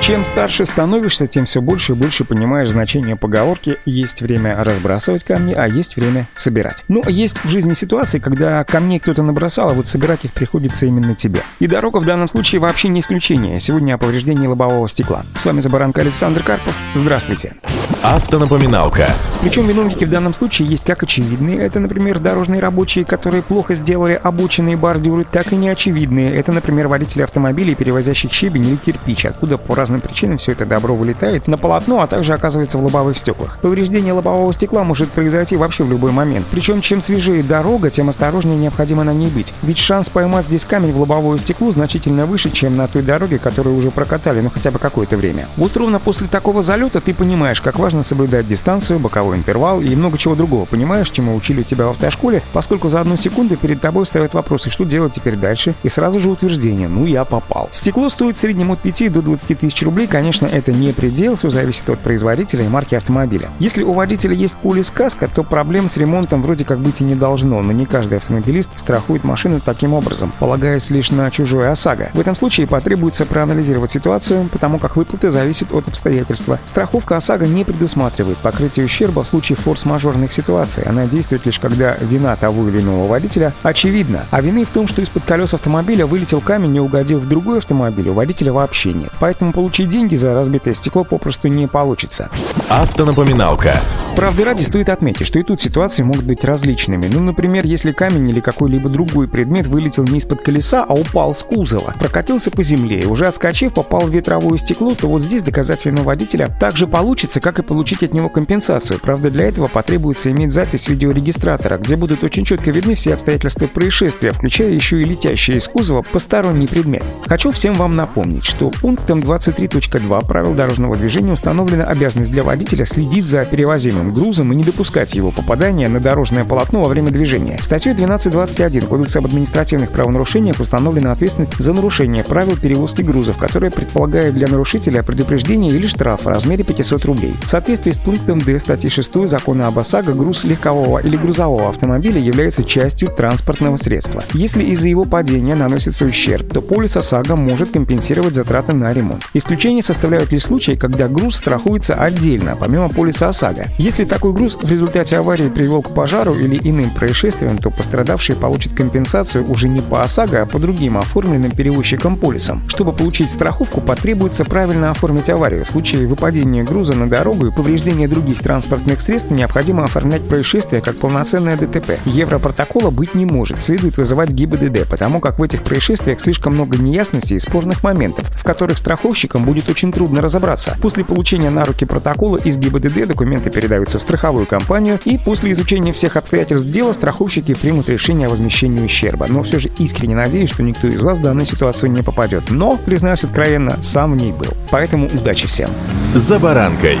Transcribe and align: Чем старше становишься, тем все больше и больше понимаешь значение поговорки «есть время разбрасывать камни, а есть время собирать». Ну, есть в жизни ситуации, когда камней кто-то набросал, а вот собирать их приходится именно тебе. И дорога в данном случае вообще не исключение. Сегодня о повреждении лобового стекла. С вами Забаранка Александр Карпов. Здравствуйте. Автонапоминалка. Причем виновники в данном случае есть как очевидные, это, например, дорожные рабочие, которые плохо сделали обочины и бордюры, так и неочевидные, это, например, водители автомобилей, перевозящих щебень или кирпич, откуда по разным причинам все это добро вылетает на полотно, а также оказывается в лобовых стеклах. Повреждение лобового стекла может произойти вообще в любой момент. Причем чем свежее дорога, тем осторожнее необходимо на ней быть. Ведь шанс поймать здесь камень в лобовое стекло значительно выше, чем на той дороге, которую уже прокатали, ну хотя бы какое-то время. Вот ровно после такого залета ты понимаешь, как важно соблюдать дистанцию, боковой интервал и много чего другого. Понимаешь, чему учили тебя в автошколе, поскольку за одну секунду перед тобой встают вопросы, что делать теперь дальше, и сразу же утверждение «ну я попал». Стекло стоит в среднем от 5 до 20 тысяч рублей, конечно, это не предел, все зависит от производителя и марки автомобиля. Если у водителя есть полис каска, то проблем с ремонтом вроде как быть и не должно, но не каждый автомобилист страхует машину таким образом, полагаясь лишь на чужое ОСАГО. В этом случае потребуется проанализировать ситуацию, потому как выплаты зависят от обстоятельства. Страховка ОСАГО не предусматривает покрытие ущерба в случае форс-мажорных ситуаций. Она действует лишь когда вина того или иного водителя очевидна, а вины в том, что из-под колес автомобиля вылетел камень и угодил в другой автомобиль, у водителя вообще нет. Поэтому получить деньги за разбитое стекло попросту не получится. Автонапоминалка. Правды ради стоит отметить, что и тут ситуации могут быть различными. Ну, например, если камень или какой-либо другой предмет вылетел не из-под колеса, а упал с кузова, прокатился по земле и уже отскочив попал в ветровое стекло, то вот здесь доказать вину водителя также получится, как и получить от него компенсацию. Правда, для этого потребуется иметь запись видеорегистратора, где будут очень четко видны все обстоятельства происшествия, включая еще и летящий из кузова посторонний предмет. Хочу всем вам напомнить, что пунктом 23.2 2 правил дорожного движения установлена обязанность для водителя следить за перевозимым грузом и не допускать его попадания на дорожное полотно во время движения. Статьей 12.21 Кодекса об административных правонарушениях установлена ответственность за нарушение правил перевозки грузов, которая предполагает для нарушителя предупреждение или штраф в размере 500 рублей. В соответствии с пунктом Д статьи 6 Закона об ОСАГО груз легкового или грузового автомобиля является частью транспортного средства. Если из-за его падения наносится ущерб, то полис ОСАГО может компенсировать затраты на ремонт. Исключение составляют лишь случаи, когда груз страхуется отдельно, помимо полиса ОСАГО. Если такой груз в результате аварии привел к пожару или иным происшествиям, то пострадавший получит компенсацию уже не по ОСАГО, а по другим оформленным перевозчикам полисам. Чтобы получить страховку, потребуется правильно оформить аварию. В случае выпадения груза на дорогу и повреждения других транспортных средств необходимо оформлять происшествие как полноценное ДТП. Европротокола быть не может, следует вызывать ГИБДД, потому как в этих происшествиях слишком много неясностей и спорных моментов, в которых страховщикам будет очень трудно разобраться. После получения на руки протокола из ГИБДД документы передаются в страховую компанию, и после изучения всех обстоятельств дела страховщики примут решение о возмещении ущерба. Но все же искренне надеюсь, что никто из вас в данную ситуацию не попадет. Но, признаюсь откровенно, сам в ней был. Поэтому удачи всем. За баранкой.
Чем 0.00 0.24
старше 0.24 0.64
становишься, 0.64 1.26
тем 1.26 1.44
все 1.44 1.60
больше 1.60 1.92
и 1.92 1.94
больше 1.94 2.24
понимаешь 2.24 2.70
значение 2.70 3.16
поговорки 3.16 3.76
«есть 3.84 4.22
время 4.22 4.56
разбрасывать 4.64 5.24
камни, 5.24 5.52
а 5.52 5.68
есть 5.68 5.96
время 5.96 6.26
собирать». 6.34 6.84
Ну, 6.88 7.02
есть 7.06 7.44
в 7.44 7.48
жизни 7.48 7.74
ситуации, 7.74 8.18
когда 8.18 8.64
камней 8.64 8.98
кто-то 8.98 9.22
набросал, 9.22 9.70
а 9.70 9.74
вот 9.74 9.86
собирать 9.86 10.24
их 10.24 10.32
приходится 10.32 10.86
именно 10.86 11.14
тебе. 11.14 11.42
И 11.58 11.66
дорога 11.66 11.98
в 11.98 12.06
данном 12.06 12.28
случае 12.28 12.60
вообще 12.60 12.88
не 12.88 13.00
исключение. 13.00 13.60
Сегодня 13.60 13.94
о 13.94 13.98
повреждении 13.98 14.46
лобового 14.46 14.88
стекла. 14.88 15.22
С 15.36 15.44
вами 15.44 15.60
Забаранка 15.60 16.00
Александр 16.00 16.42
Карпов. 16.42 16.74
Здравствуйте. 16.94 17.54
Автонапоминалка. 18.02 19.10
Причем 19.42 19.66
виновники 19.68 20.04
в 20.04 20.10
данном 20.10 20.32
случае 20.32 20.68
есть 20.68 20.86
как 20.86 21.02
очевидные, 21.02 21.58
это, 21.58 21.80
например, 21.80 22.18
дорожные 22.18 22.58
рабочие, 22.58 23.04
которые 23.04 23.42
плохо 23.42 23.74
сделали 23.74 24.18
обочины 24.22 24.72
и 24.72 24.74
бордюры, 24.74 25.26
так 25.30 25.52
и 25.52 25.56
неочевидные, 25.56 26.34
это, 26.34 26.50
например, 26.50 26.88
водители 26.88 27.22
автомобилей, 27.22 27.74
перевозящих 27.74 28.32
щебень 28.32 28.68
или 28.68 28.76
кирпич, 28.76 29.26
откуда 29.26 29.58
по 29.58 29.74
разным 29.74 30.00
причинам 30.00 30.38
все 30.38 30.52
это 30.52 30.64
добро 30.64 30.94
вылетает 30.94 31.46
на 31.46 31.58
полотно, 31.58 32.00
а 32.00 32.06
также 32.06 32.32
оказывается 32.32 32.78
в 32.78 32.84
лобовых 32.84 33.18
стеклах. 33.18 33.58
Повреждение 33.60 34.14
лобового 34.14 34.52
стекла 34.54 34.82
может 34.82 35.10
произойти 35.10 35.58
вообще 35.58 35.84
в 35.84 35.90
любой 35.90 36.12
момент. 36.12 36.46
Причем 36.50 36.80
чем 36.80 37.02
свежее 37.02 37.42
дорога, 37.42 37.90
тем 37.90 38.08
осторожнее 38.08 38.56
необходимо 38.56 39.04
на 39.04 39.12
ней 39.12 39.28
быть. 39.28 39.52
Ведь 39.60 39.78
шанс 39.78 40.08
поймать 40.08 40.46
здесь 40.46 40.64
камень 40.64 40.92
в 40.92 41.00
лобовое 41.00 41.38
стекло 41.38 41.70
значительно 41.70 42.24
выше, 42.24 42.48
чем 42.48 42.78
на 42.78 42.88
той 42.88 43.02
дороге, 43.02 43.38
которую 43.38 43.76
уже 43.76 43.90
прокатали, 43.90 44.40
ну 44.40 44.48
хотя 44.48 44.70
бы 44.70 44.78
какое-то 44.78 45.18
время. 45.18 45.46
Вот 45.58 45.76
ровно 45.76 45.98
после 45.98 46.28
такого 46.28 46.62
залета 46.62 47.02
ты 47.02 47.12
понимаешь, 47.12 47.60
как 47.60 47.78
важно 47.78 47.89
соблюдать 48.02 48.48
дистанцию, 48.48 48.98
боковой 48.98 49.36
интервал 49.36 49.80
и 49.80 49.94
много 49.94 50.18
чего 50.18 50.34
другого. 50.34 50.64
Понимаешь, 50.64 51.10
чему 51.10 51.34
учили 51.34 51.62
тебя 51.62 51.86
в 51.86 51.90
автошколе, 51.90 52.42
поскольку 52.52 52.88
за 52.88 53.00
одну 53.00 53.16
секунду 53.16 53.56
перед 53.56 53.80
тобой 53.80 54.04
встают 54.04 54.34
вопросы, 54.34 54.70
что 54.70 54.84
делать 54.84 55.12
теперь 55.12 55.36
дальше, 55.36 55.74
и 55.82 55.88
сразу 55.88 56.18
же 56.18 56.30
утверждение 56.30 56.88
«ну 56.88 57.06
я 57.06 57.24
попал». 57.24 57.68
Стекло 57.72 58.08
стоит 58.08 58.36
в 58.36 58.40
среднем 58.40 58.72
от 58.72 58.80
5 58.80 59.12
до 59.12 59.22
20 59.22 59.58
тысяч 59.58 59.82
рублей, 59.82 60.06
конечно, 60.06 60.46
это 60.46 60.72
не 60.72 60.92
предел, 60.92 61.36
все 61.36 61.50
зависит 61.50 61.88
от 61.90 61.98
производителя 61.98 62.64
и 62.64 62.68
марки 62.68 62.94
автомобиля. 62.94 63.50
Если 63.58 63.82
у 63.82 63.92
водителя 63.92 64.34
есть 64.34 64.56
полис 64.56 64.90
каска, 64.90 65.28
то 65.28 65.42
проблем 65.42 65.88
с 65.88 65.96
ремонтом 65.96 66.42
вроде 66.42 66.64
как 66.64 66.78
быть 66.78 67.00
и 67.00 67.04
не 67.04 67.14
должно, 67.14 67.62
но 67.62 67.72
не 67.72 67.86
каждый 67.86 68.18
автомобилист 68.18 68.78
страхует 68.78 69.24
машину 69.24 69.60
таким 69.64 69.94
образом, 69.94 70.32
полагаясь 70.38 70.90
лишь 70.90 71.10
на 71.10 71.30
чужое 71.30 71.70
ОСАГО. 71.70 72.10
В 72.14 72.20
этом 72.20 72.34
случае 72.34 72.66
потребуется 72.66 73.26
проанализировать 73.26 73.90
ситуацию, 73.90 74.48
потому 74.52 74.78
как 74.78 74.96
выплаты 74.96 75.30
зависят 75.30 75.72
от 75.72 75.88
обстоятельства. 75.88 76.58
Страховка 76.66 77.16
ОСАГО 77.16 77.46
не 77.46 77.64
предусматривает 77.80 78.36
покрытие 78.36 78.84
ущерба 78.84 79.24
в 79.24 79.28
случае 79.28 79.56
форс-мажорных 79.56 80.32
ситуаций. 80.32 80.82
Она 80.82 81.06
действует 81.06 81.46
лишь 81.46 81.58
когда 81.58 81.96
вина 81.98 82.36
того 82.36 82.68
или 82.68 82.80
иного 82.82 83.08
водителя 83.08 83.54
очевидна, 83.62 84.26
а 84.30 84.42
вины 84.42 84.66
в 84.66 84.68
том, 84.68 84.86
что 84.86 85.00
из-под 85.00 85.24
колес 85.24 85.54
автомобиля 85.54 86.04
вылетел 86.04 86.42
камень 86.42 86.76
и 86.76 86.78
угодил 86.80 87.20
в 87.20 87.26
другой 87.26 87.56
автомобиль, 87.56 88.10
у 88.10 88.12
водителя 88.12 88.52
вообще 88.52 88.92
нет. 88.92 89.10
Поэтому 89.18 89.54
получить 89.54 89.88
деньги 89.88 90.14
за 90.14 90.34
разбитое 90.34 90.74
стекло 90.74 91.04
попросту 91.04 91.48
не 91.48 91.66
получится. 91.66 92.28
Автонапоминалка. 92.68 93.80
Правды 94.14 94.44
ради 94.44 94.62
стоит 94.62 94.90
отметить, 94.90 95.26
что 95.26 95.38
и 95.38 95.42
тут 95.42 95.62
ситуации 95.62 96.02
могут 96.02 96.24
быть 96.24 96.44
различными. 96.44 97.08
Ну, 97.10 97.20
например, 97.20 97.64
если 97.64 97.92
камень 97.92 98.28
или 98.28 98.40
какой-либо 98.40 98.90
другой 98.90 99.26
предмет 99.26 99.66
вылетел 99.66 100.04
не 100.04 100.18
из-под 100.18 100.42
колеса, 100.42 100.84
а 100.86 100.92
упал 100.92 101.32
с 101.32 101.42
кузова, 101.42 101.94
прокатился 101.98 102.50
по 102.50 102.62
земле 102.62 103.00
и 103.00 103.06
уже 103.06 103.24
отскочив 103.24 103.72
попал 103.72 104.02
в 104.02 104.10
ветровое 104.10 104.58
стекло, 104.58 104.94
то 104.94 105.08
вот 105.08 105.22
здесь 105.22 105.42
доказать 105.42 105.86
вину 105.86 106.02
водителя 106.02 106.54
также 106.60 106.86
получится, 106.86 107.40
как 107.40 107.58
и 107.58 107.62
получить 107.70 108.02
от 108.02 108.12
него 108.12 108.28
компенсацию. 108.28 108.98
Правда, 109.00 109.30
для 109.30 109.46
этого 109.46 109.68
потребуется 109.68 110.30
иметь 110.32 110.52
запись 110.52 110.88
видеорегистратора, 110.88 111.78
где 111.78 111.94
будут 111.94 112.24
очень 112.24 112.44
четко 112.44 112.72
видны 112.72 112.96
все 112.96 113.14
обстоятельства 113.14 113.68
происшествия, 113.68 114.32
включая 114.32 114.72
еще 114.72 115.00
и 115.00 115.04
летящий 115.04 115.56
из 115.56 115.68
кузова 115.68 116.02
посторонний 116.02 116.66
предмет. 116.66 117.04
Хочу 117.26 117.52
всем 117.52 117.74
вам 117.74 117.94
напомнить, 117.94 118.44
что 118.44 118.70
пунктом 118.70 119.20
23.2 119.20 120.10
2 120.10 120.20
правил 120.22 120.54
дорожного 120.54 120.96
движения 120.96 121.32
установлена 121.32 121.84
обязанность 121.84 122.32
для 122.32 122.42
водителя 122.42 122.84
следить 122.84 123.26
за 123.26 123.44
перевозимым 123.44 124.12
грузом 124.12 124.52
и 124.52 124.56
не 124.56 124.64
допускать 124.64 125.14
его 125.14 125.30
попадания 125.30 125.88
на 125.88 126.00
дорожное 126.00 126.44
полотно 126.44 126.82
во 126.82 126.88
время 126.88 127.12
движения. 127.12 127.58
Статьей 127.62 127.94
12.21 127.94 128.86
Кодекса 128.88 129.20
об 129.20 129.26
административных 129.26 129.90
правонарушениях 129.90 130.58
установлена 130.58 131.12
ответственность 131.12 131.56
за 131.58 131.72
нарушение 131.72 132.24
правил 132.24 132.56
перевозки 132.56 133.02
грузов, 133.02 133.36
которая 133.36 133.70
предполагает 133.70 134.34
для 134.34 134.48
нарушителя 134.48 135.04
предупреждение 135.04 135.70
или 135.70 135.86
штраф 135.86 136.24
в 136.24 136.28
размере 136.28 136.64
500 136.64 137.04
рублей. 137.04 137.34
В 137.42 137.48
соответствии 137.60 137.90
с 137.90 137.98
пунктом 137.98 138.40
Д 138.40 138.58
статьи 138.58 138.88
6 138.88 139.28
Закона 139.28 139.66
об 139.66 139.78
ОСАГО 139.78 140.14
груз 140.14 140.44
легкового 140.44 141.00
или 141.00 141.18
грузового 141.18 141.68
автомобиля 141.68 142.18
является 142.18 142.64
частью 142.64 143.10
транспортного 143.10 143.76
средства. 143.76 144.24
Если 144.32 144.64
из-за 144.64 144.88
его 144.88 145.04
падения 145.04 145.54
наносится 145.54 146.06
ущерб, 146.06 146.50
то 146.50 146.62
полис 146.62 146.96
ОСАГО 146.96 147.36
может 147.36 147.70
компенсировать 147.72 148.34
затраты 148.34 148.72
на 148.72 148.94
ремонт. 148.94 149.24
Исключение 149.34 149.82
составляют 149.82 150.32
лишь 150.32 150.44
случаи, 150.44 150.72
когда 150.72 151.06
груз 151.06 151.36
страхуется 151.36 151.96
отдельно, 151.96 152.56
помимо 152.58 152.88
полиса 152.88 153.28
ОСАГО. 153.28 153.66
Если 153.76 154.06
такой 154.06 154.32
груз 154.32 154.56
в 154.56 154.70
результате 154.70 155.18
аварии 155.18 155.50
привел 155.50 155.82
к 155.82 155.94
пожару 155.94 156.34
или 156.34 156.56
иным 156.56 156.88
происшествиям, 156.88 157.58
то 157.58 157.70
пострадавший 157.70 158.36
получит 158.36 158.72
компенсацию 158.72 159.46
уже 159.50 159.68
не 159.68 159.82
по 159.82 160.00
ОСАГО, 160.02 160.42
а 160.42 160.46
по 160.46 160.58
другим 160.58 160.96
оформленным 160.96 161.50
перевозчикам 161.50 162.16
полисам. 162.16 162.62
Чтобы 162.68 162.94
получить 162.94 163.28
страховку, 163.28 163.82
потребуется 163.82 164.46
правильно 164.46 164.92
оформить 164.92 165.28
аварию. 165.28 165.66
В 165.66 165.68
случае 165.68 166.06
выпадения 166.06 166.64
груза 166.64 166.94
на 166.94 167.06
дорогу 167.06 167.49
и 167.50 167.52
повреждения 167.52 168.08
других 168.08 168.42
транспортных 168.42 169.00
средств 169.00 169.30
необходимо 169.30 169.84
оформлять 169.84 170.26
происшествие 170.26 170.80
как 170.80 170.96
полноценное 170.96 171.56
ДТП. 171.56 171.98
Европротокола 172.06 172.90
быть 172.90 173.14
не 173.14 173.26
может, 173.26 173.62
следует 173.62 173.96
вызывать 173.96 174.30
ГИБДД, 174.30 174.88
потому 174.88 175.20
как 175.20 175.38
в 175.38 175.42
этих 175.42 175.62
происшествиях 175.62 176.20
слишком 176.20 176.54
много 176.54 176.78
неясностей 176.78 177.36
и 177.36 177.40
спорных 177.40 177.82
моментов, 177.82 178.28
в 178.28 178.44
которых 178.44 178.78
страховщикам 178.78 179.44
будет 179.44 179.68
очень 179.68 179.92
трудно 179.92 180.22
разобраться. 180.22 180.76
После 180.80 181.04
получения 181.04 181.50
на 181.50 181.64
руки 181.64 181.84
протокола 181.84 182.36
из 182.36 182.56
ГИБДД 182.56 183.08
документы 183.08 183.50
передаются 183.50 183.98
в 183.98 184.02
страховую 184.02 184.46
компанию, 184.46 184.98
и 185.04 185.18
после 185.18 185.52
изучения 185.52 185.92
всех 185.92 186.16
обстоятельств 186.16 186.68
дела 186.68 186.92
страховщики 186.92 187.54
примут 187.54 187.88
решение 187.88 188.28
о 188.28 188.30
возмещении 188.30 188.84
ущерба. 188.84 189.26
Но 189.28 189.42
все 189.42 189.58
же 189.58 189.70
искренне 189.78 190.14
надеюсь, 190.14 190.50
что 190.50 190.62
никто 190.62 190.88
из 190.88 191.02
вас 191.02 191.18
в 191.18 191.22
данную 191.22 191.46
ситуацию 191.46 191.90
не 191.90 192.02
попадет. 192.02 192.44
Но, 192.50 192.76
признаюсь 192.76 193.24
откровенно, 193.24 193.76
сам 193.82 194.12
в 194.12 194.16
ней 194.16 194.32
был. 194.32 194.52
Поэтому 194.70 195.06
удачи 195.06 195.48
всем. 195.48 195.70
За 196.14 196.38
баранкой. 196.38 196.98